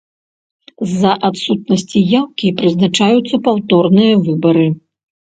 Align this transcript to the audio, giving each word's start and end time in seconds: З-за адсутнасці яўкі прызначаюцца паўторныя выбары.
З-за 0.91 1.09
адсутнасці 1.27 2.01
яўкі 2.19 2.47
прызначаюцца 2.61 3.35
паўторныя 3.49 4.13
выбары. 4.25 4.65